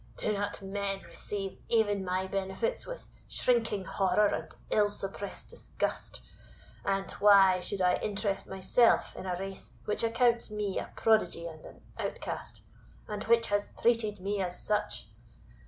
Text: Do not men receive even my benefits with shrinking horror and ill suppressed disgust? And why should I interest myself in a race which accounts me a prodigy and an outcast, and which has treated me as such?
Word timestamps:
Do 0.17 0.33
not 0.33 0.63
men 0.63 1.03
receive 1.03 1.59
even 1.69 2.03
my 2.03 2.25
benefits 2.25 2.87
with 2.87 3.07
shrinking 3.27 3.85
horror 3.85 4.33
and 4.33 4.49
ill 4.71 4.89
suppressed 4.89 5.51
disgust? 5.51 6.21
And 6.83 7.11
why 7.21 7.59
should 7.59 7.83
I 7.83 7.97
interest 7.97 8.47
myself 8.47 9.15
in 9.15 9.27
a 9.27 9.37
race 9.37 9.75
which 9.85 10.03
accounts 10.03 10.49
me 10.49 10.79
a 10.79 10.89
prodigy 10.95 11.45
and 11.45 11.63
an 11.67 11.81
outcast, 11.99 12.61
and 13.07 13.23
which 13.25 13.49
has 13.49 13.69
treated 13.79 14.19
me 14.19 14.41
as 14.41 14.59
such? 14.65 15.05